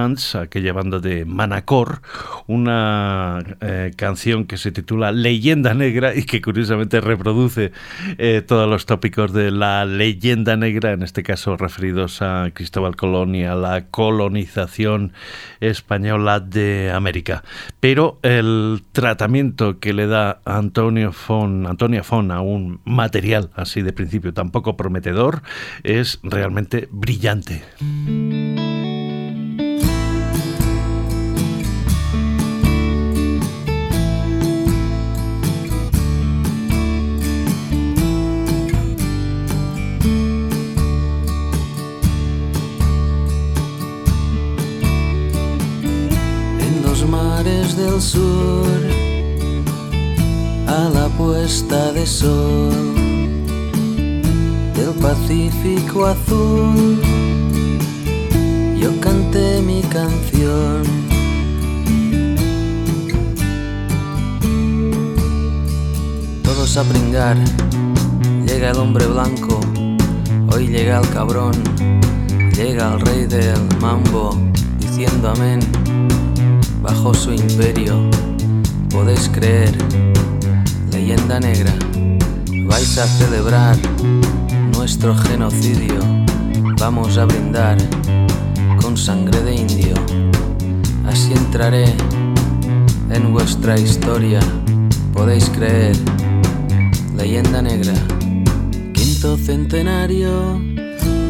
Aquella 0.00 0.72
banda 0.72 0.98
de 0.98 1.26
Manacor, 1.26 2.00
una 2.46 3.44
eh, 3.60 3.92
canción 3.96 4.46
que 4.46 4.56
se 4.56 4.72
titula 4.72 5.12
Leyenda 5.12 5.74
Negra 5.74 6.14
y 6.14 6.22
que 6.22 6.40
curiosamente 6.40 7.02
reproduce 7.02 7.72
eh, 8.16 8.42
todos 8.46 8.66
los 8.66 8.86
tópicos 8.86 9.34
de 9.34 9.50
la 9.50 9.84
leyenda 9.84 10.56
negra, 10.56 10.92
en 10.92 11.02
este 11.02 11.22
caso 11.22 11.58
referidos 11.58 12.22
a 12.22 12.50
Cristóbal 12.54 12.96
Colón 12.96 13.34
y 13.34 13.44
a 13.44 13.54
la 13.54 13.88
colonización 13.88 15.12
española 15.60 16.40
de 16.40 16.90
América. 16.94 17.44
Pero 17.80 18.18
el 18.22 18.82
tratamiento 18.92 19.80
que 19.80 19.92
le 19.92 20.06
da 20.06 20.40
Antonio 20.46 21.12
Fon, 21.12 21.66
Antonia 21.66 22.02
Fon 22.02 22.30
a 22.30 22.40
un 22.40 22.80
material 22.86 23.50
así 23.54 23.82
de 23.82 23.92
principio 23.92 24.32
tan 24.32 24.50
poco 24.50 24.78
prometedor 24.78 25.42
es 25.82 26.20
realmente 26.22 26.88
brillante. 26.90 27.62
Sur 48.00 48.66
a 50.66 50.88
la 50.88 51.08
puesta 51.18 51.92
de 51.92 52.06
sol 52.06 52.72
del 54.74 54.94
Pacífico 55.00 56.06
azul. 56.06 56.98
Yo 58.80 58.98
canté 59.00 59.60
mi 59.60 59.82
canción. 59.82 60.82
Todos 66.42 66.76
a 66.78 66.84
pringar, 66.84 67.36
llega 68.46 68.70
el 68.70 68.78
hombre 68.78 69.06
blanco, 69.06 69.60
hoy 70.52 70.68
llega 70.68 71.00
el 71.00 71.08
cabrón, 71.10 71.52
llega 72.56 72.94
el 72.94 73.00
rey 73.00 73.26
del 73.26 73.60
mambo, 73.80 74.30
diciendo 74.78 75.30
amén 75.30 75.60
bajo 76.82 77.14
su 77.14 77.32
imperio. 77.32 78.08
Podéis 78.90 79.28
creer, 79.28 79.76
leyenda 80.90 81.38
negra, 81.40 81.72
vais 82.66 82.98
a 82.98 83.06
celebrar 83.06 83.76
nuestro 84.72 85.14
genocidio. 85.14 86.00
Vamos 86.78 87.18
a 87.18 87.24
brindar 87.24 87.76
con 88.80 88.96
sangre 88.96 89.40
de 89.42 89.54
indio. 89.54 89.94
Así 91.06 91.32
entraré 91.32 91.84
en 93.10 93.32
vuestra 93.32 93.78
historia. 93.78 94.40
Podéis 95.12 95.50
creer, 95.50 95.96
leyenda 97.16 97.60
negra, 97.62 97.94
quinto 98.94 99.36
centenario 99.36 100.60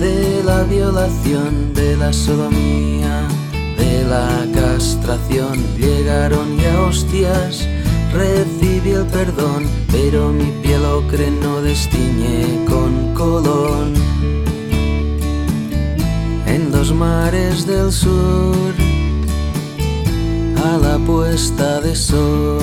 de 0.00 0.42
la 0.44 0.62
violación 0.62 1.74
de 1.74 1.96
la 1.96 2.12
sodomía 2.12 2.99
la 4.10 4.44
castración 4.52 5.56
llegaron 5.78 6.58
ya 6.58 6.82
hostias, 6.82 7.64
recibí 8.12 8.90
el 8.90 9.06
perdón, 9.06 9.68
pero 9.92 10.32
mi 10.32 10.50
piel 10.62 10.84
ocre 10.84 11.30
no 11.30 11.62
destiñe 11.62 12.64
con 12.68 13.14
colón. 13.14 13.94
En 16.44 16.72
los 16.72 16.92
mares 16.92 17.66
del 17.66 17.92
sur, 17.92 18.74
a 20.64 20.76
la 20.78 20.98
puesta 21.06 21.80
de 21.80 21.94
sol, 21.94 22.58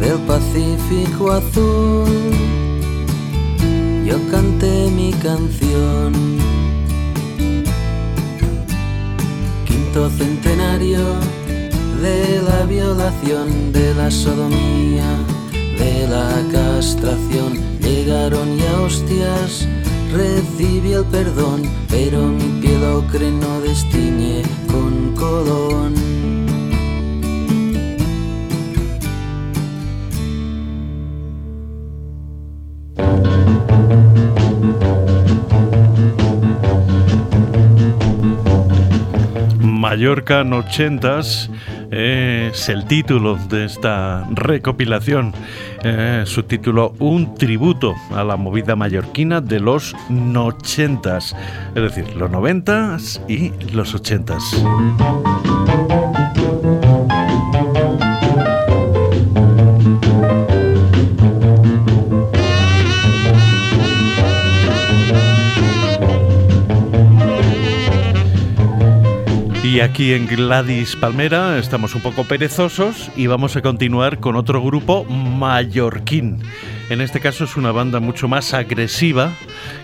del 0.00 0.18
Pacífico 0.28 1.32
azul, 1.32 2.06
yo 4.06 4.16
canté 4.30 4.88
mi 4.92 5.12
canción 5.14 6.40
centenario 9.92 11.00
de 12.00 12.40
la 12.42 12.64
violación, 12.64 13.72
de 13.72 13.92
la 13.94 14.10
sodomía, 14.10 15.18
de 15.52 16.06
la 16.06 16.30
castración. 16.52 17.58
Llegaron 17.80 18.56
ya 18.56 18.80
hostias, 18.82 19.66
recibí 20.12 20.92
el 20.92 21.04
perdón, 21.06 21.62
pero 21.88 22.22
mi 22.28 22.60
piel 22.60 22.84
ocre 22.84 23.32
no 23.32 23.60
destiñe 23.60 24.42
con 24.70 25.14
colón. 25.16 26.19
Mallorca 40.00 40.40
en 40.40 40.54
ochentas 40.54 41.50
es 41.90 42.70
el 42.70 42.86
título 42.86 43.36
de 43.36 43.66
esta 43.66 44.26
recopilación. 44.30 45.34
Eh, 45.84 46.22
su 46.24 46.42
título 46.44 46.94
Un 47.00 47.34
tributo 47.34 47.94
a 48.10 48.24
la 48.24 48.38
movida 48.38 48.76
mallorquina 48.76 49.42
de 49.42 49.60
los 49.60 49.94
nochentas, 50.08 51.36
es 51.74 51.82
decir, 51.82 52.16
los 52.16 52.30
noventas 52.30 53.20
y 53.28 53.52
los 53.74 53.94
ochentas. 53.94 54.42
Y 69.80 69.82
aquí 69.82 70.12
en 70.12 70.26
Gladys 70.26 70.94
Palmera 70.94 71.56
estamos 71.56 71.94
un 71.94 72.02
poco 72.02 72.24
perezosos 72.24 73.10
y 73.16 73.28
vamos 73.28 73.56
a 73.56 73.62
continuar 73.62 74.20
con 74.20 74.36
otro 74.36 74.62
grupo 74.62 75.06
mallorquín. 75.06 76.42
En 76.90 77.00
este 77.00 77.18
caso 77.18 77.44
es 77.44 77.56
una 77.56 77.72
banda 77.72 77.98
mucho 77.98 78.28
más 78.28 78.52
agresiva 78.52 79.32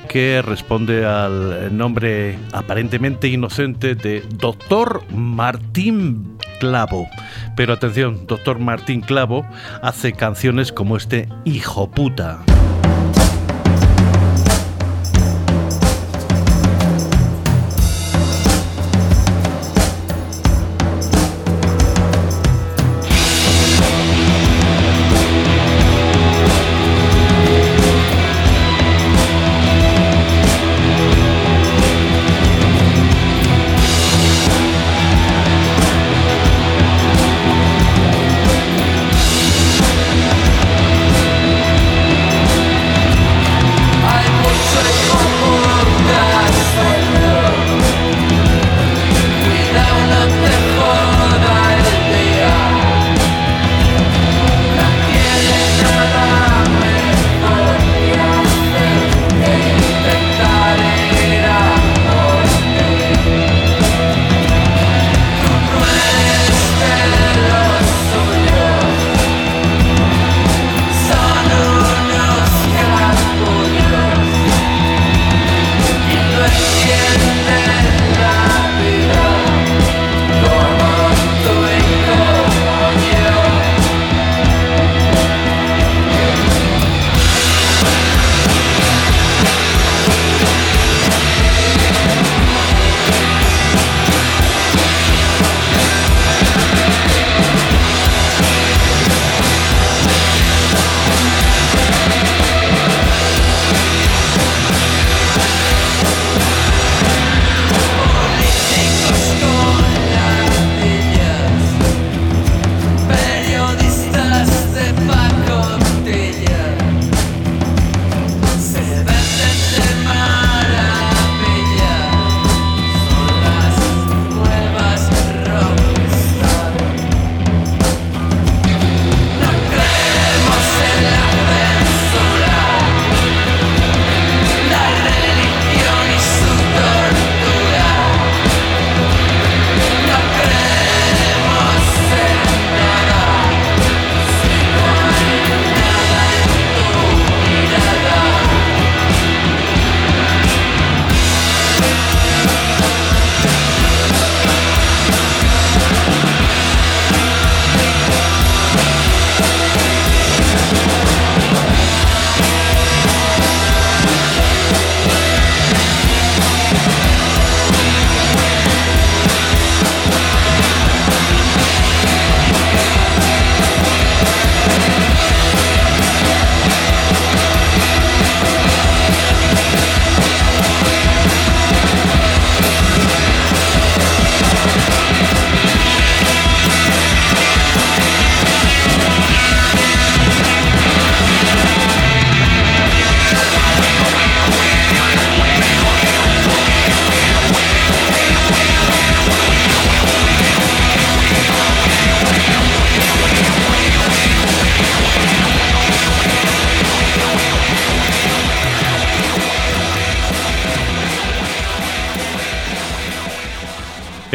que 0.06 0.42
responde 0.42 1.06
al 1.06 1.74
nombre 1.74 2.38
aparentemente 2.52 3.28
inocente 3.28 3.94
de 3.94 4.22
Doctor 4.34 5.02
Martín 5.14 6.36
Clavo. 6.60 7.08
Pero 7.56 7.72
atención, 7.72 8.26
Doctor 8.26 8.58
Martín 8.58 9.00
Clavo 9.00 9.46
hace 9.80 10.12
canciones 10.12 10.72
como 10.72 10.98
este 10.98 11.26
Hijo 11.46 11.90
puta. 11.90 12.44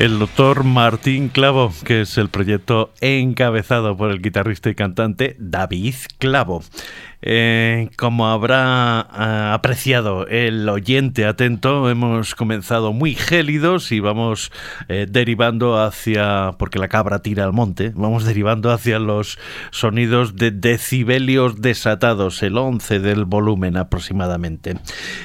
El 0.01 0.17
doctor 0.17 0.63
Martín 0.63 1.29
Clavo, 1.29 1.71
que 1.85 2.01
es 2.01 2.17
el 2.17 2.29
proyecto 2.29 2.91
encabezado 3.01 3.95
por 3.95 4.09
el 4.09 4.19
guitarrista 4.19 4.71
y 4.71 4.73
cantante 4.73 5.35
David 5.37 5.93
Clavo. 6.17 6.63
Eh, 7.23 7.89
como 7.97 8.27
habrá 8.27 9.07
eh, 9.11 9.51
apreciado 9.53 10.25
el 10.27 10.67
oyente 10.67 11.25
atento, 11.25 11.89
hemos 11.89 12.33
comenzado 12.33 12.93
muy 12.93 13.13
gélidos 13.13 13.91
y 13.91 13.99
vamos 13.99 14.51
eh, 14.87 15.05
derivando 15.09 15.79
hacia, 15.79 16.55
porque 16.57 16.79
la 16.79 16.87
cabra 16.87 17.21
tira 17.21 17.43
al 17.43 17.53
monte, 17.53 17.91
vamos 17.95 18.25
derivando 18.25 18.71
hacia 18.71 18.97
los 18.97 19.37
sonidos 19.69 20.35
de 20.35 20.51
decibelios 20.51 21.61
desatados, 21.61 22.41
el 22.41 22.57
11 22.57 22.99
del 22.99 23.25
volumen 23.25 23.77
aproximadamente. 23.77 24.77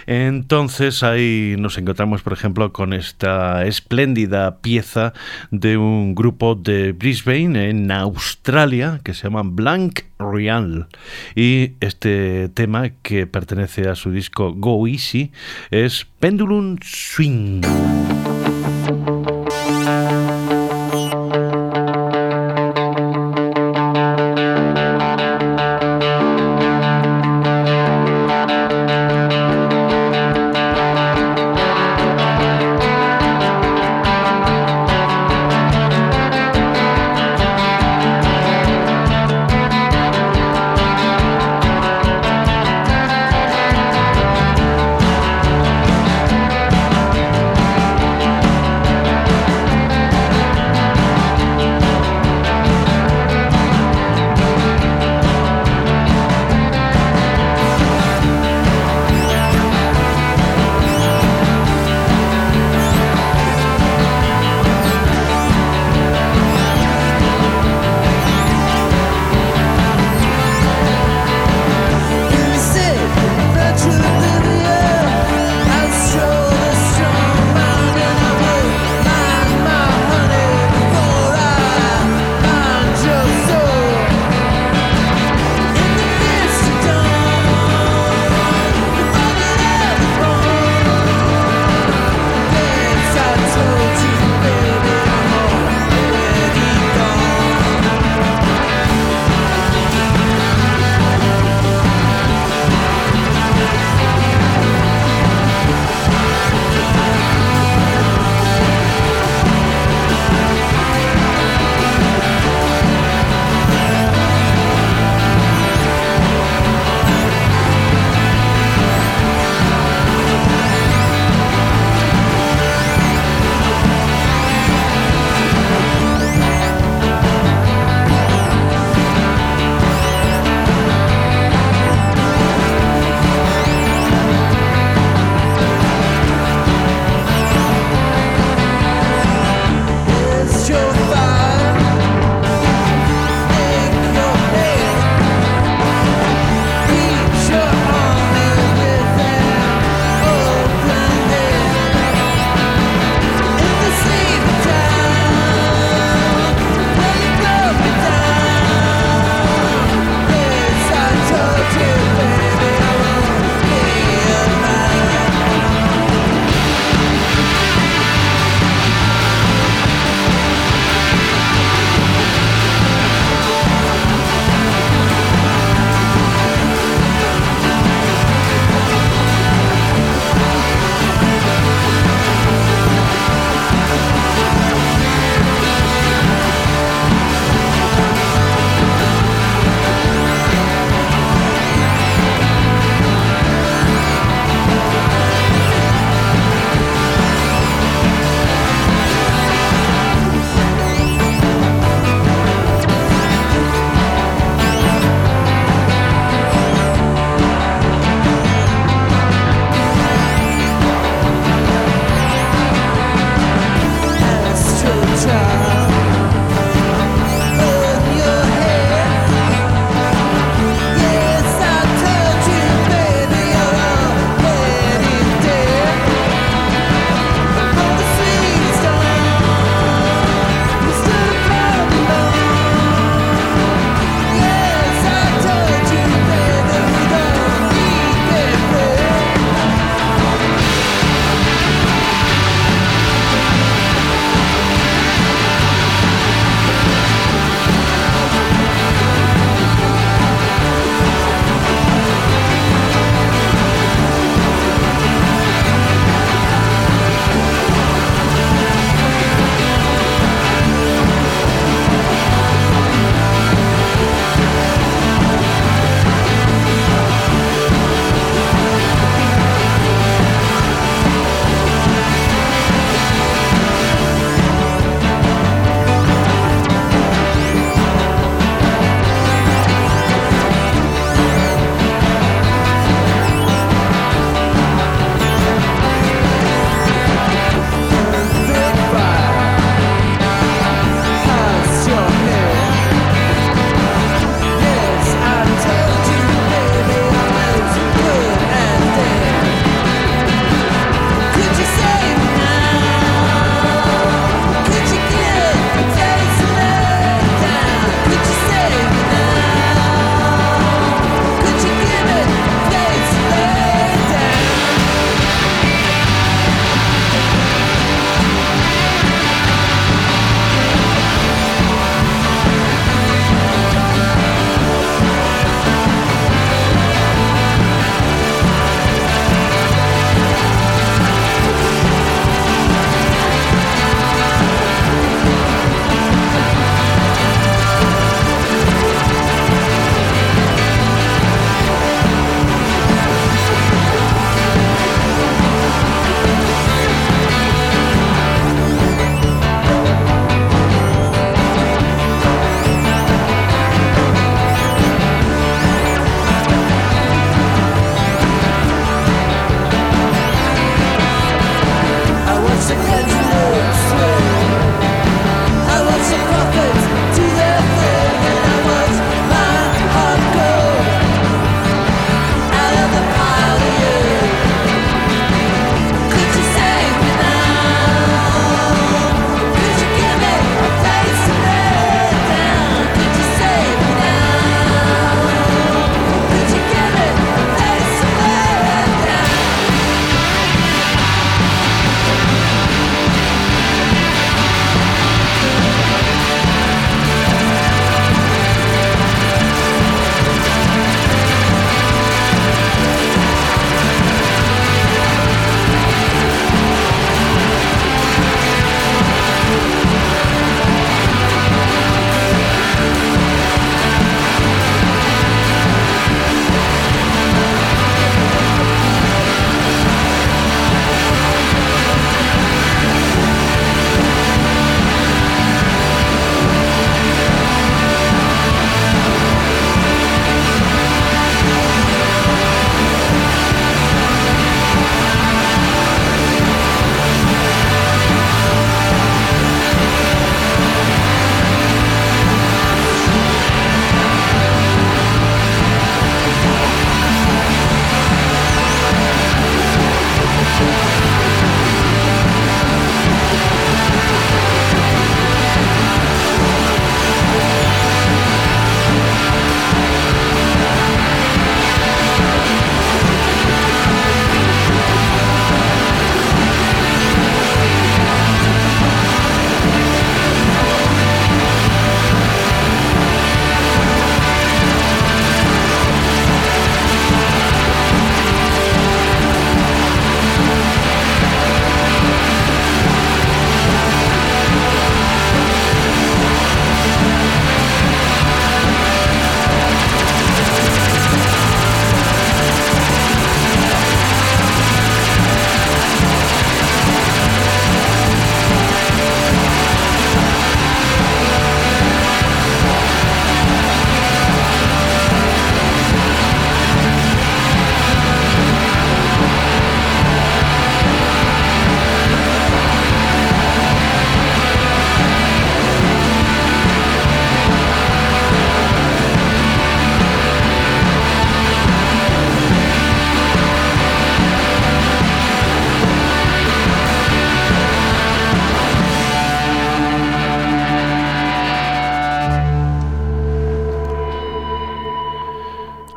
Entonces 0.07 1.03
ahí 1.03 1.57
nos 1.59 1.79
encontramos, 1.79 2.23
por 2.23 2.35
ejemplo, 2.35 2.73
con 2.73 2.93
esta 2.93 3.65
espléndida 3.65 4.59
pieza 4.59 5.15
de 5.51 5.79
un 5.79 6.15
grupo 6.15 6.55
de 6.55 6.93
Brisbane 6.93 7.71
en 7.71 7.91
Australia 7.91 9.01
que 9.03 9.15
se 9.15 9.25
llaman 9.25 9.57
Blank 9.57 10.01
Real 10.19 10.89
y 11.35 11.73
este 11.87 12.49
tema 12.49 12.91
que 13.03 13.27
pertenece 13.27 13.89
a 13.89 13.95
su 13.95 14.11
disco 14.11 14.53
Go 14.55 14.87
Easy 14.87 15.33
es 15.71 16.07
Pendulum 16.19 16.77
Swing. 16.83 17.63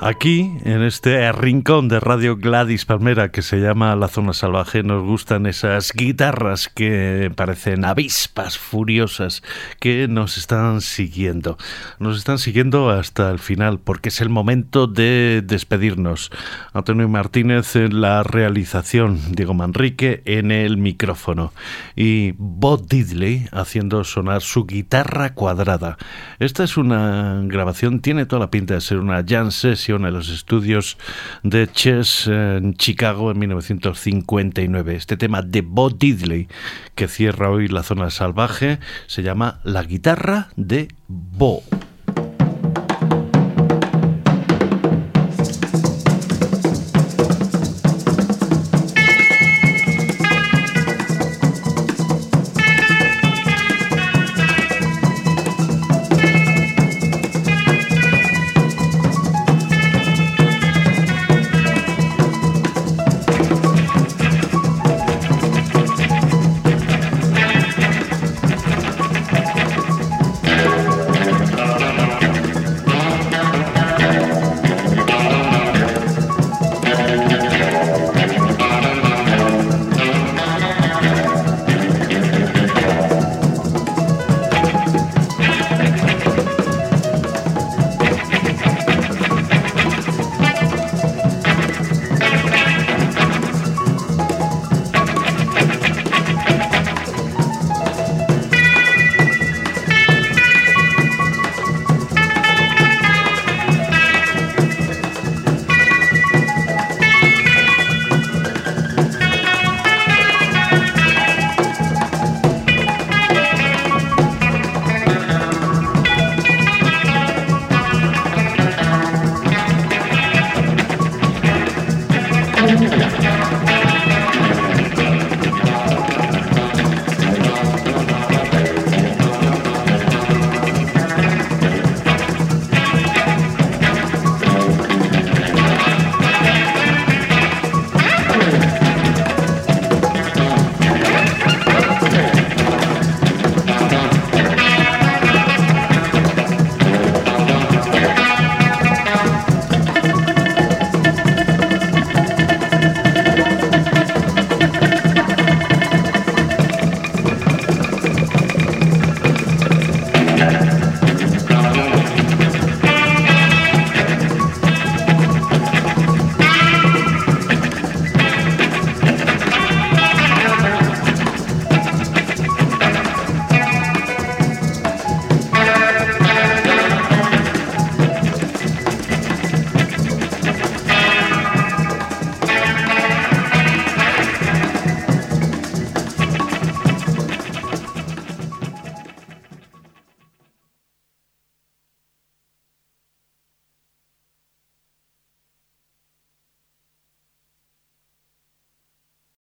Aquí, 0.02 0.54
en 0.64 0.82
este 0.82 1.30
rincón 1.34 1.90
de 1.90 2.00
Radio 2.00 2.38
Gladys 2.38 2.86
Palmera 2.86 3.32
que 3.34 3.42
se 3.42 3.58
llama 3.58 3.98
La 3.98 4.08
Zona 4.08 4.32
Salvaje, 4.32 4.82
nos 4.82 5.04
gustan 5.04 5.46
esas 5.46 5.92
guitarras 5.92 6.70
que 6.70 7.30
parecen 7.36 7.84
avispas 7.84 8.58
furiosas 8.58 9.44
que 9.82 10.08
nos 10.08 10.38
están 10.38 10.80
siguiendo. 10.80 11.58
Nos 12.00 12.18
están 12.18 12.38
siguiendo 12.38 12.90
hasta 12.90 13.30
el 13.30 13.40
final 13.40 13.80
porque 13.80 14.08
es 14.08 14.22
el 14.22 14.30
momento 14.30 14.88
de 14.88 15.44
despedirnos. 15.46 16.32
Antonio 16.72 17.10
Martínez 17.10 17.76
en 17.76 18.00
la 18.00 18.24
realización, 18.24 19.20
Diego 19.34 19.54
Manrique 19.54 20.22
en 20.24 20.52
el 20.52 20.78
micrófono 20.78 21.52
y 21.98 22.36
Bob 22.38 22.88
Diddley 22.88 23.50
haciendo 23.52 24.06
sonar 24.06 24.44
su 24.44 24.66
guitarra 24.66 25.34
cuadrada. 25.34 25.98
Esta 26.40 26.64
es 26.64 26.78
una 26.78 27.42
grabación, 27.44 28.00
tiene 28.00 28.26
toda 28.26 28.40
la 28.40 28.50
pinta 28.50 28.76
de 28.76 28.82
ser 28.82 29.00
una 29.00 29.26
jam 29.28 29.52
en 29.96 30.14
los 30.14 30.30
estudios 30.30 30.98
de 31.42 31.68
Chess 31.68 32.28
en 32.28 32.76
Chicago 32.76 33.32
en 33.32 33.40
1959. 33.40 34.96
Este 34.96 35.18
tema 35.18 35.42
de 35.42 35.62
Bo 35.62 35.90
Diddley, 35.90 36.48
que 36.94 37.08
cierra 37.08 37.50
hoy 37.50 37.68
la 37.68 37.82
zona 37.82 38.12
salvaje, 38.12 38.80
se 39.08 39.24
llama 39.24 39.60
La 39.64 39.84
guitarra 39.84 40.50
de 40.56 40.90
Bo. 41.08 41.64